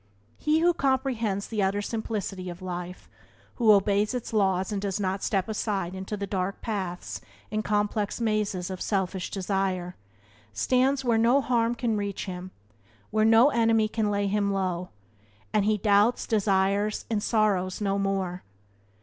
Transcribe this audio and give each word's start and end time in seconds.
He 0.39 0.61
who 0.61 0.73
comprehends 0.73 1.45
the 1.47 1.61
utter 1.61 1.79
simplicity 1.83 2.49
of 2.49 2.59
life, 2.63 3.07
who 3.57 3.71
obeys 3.71 4.15
its 4.15 4.33
laws 4.33 4.71
and 4.71 4.81
does 4.81 4.99
not 4.99 5.21
step 5.21 5.47
aside 5.47 5.93
into 5.93 6.17
the 6.17 6.25
dark 6.25 6.59
paths 6.59 7.21
and 7.51 7.63
complex 7.63 8.19
mazes 8.19 8.71
of 8.71 8.81
selfish 8.81 9.29
desire, 9.29 9.95
stands 10.53 11.05
where 11.05 11.19
no 11.19 11.39
harm 11.39 11.75
can 11.75 11.97
reach 11.97 12.25
him, 12.25 12.49
where 13.11 13.25
no 13.25 13.51
enemy 13.51 13.87
can 13.87 14.09
lay 14.09 14.25
him 14.25 14.51
low— 14.51 14.89
and 15.53 15.65
he 15.65 15.77
doubts, 15.77 16.25
desires, 16.25 17.05
and 17.11 17.21
sorrows 17.21 17.79
no 17.79 17.99
more. 17.99 18.41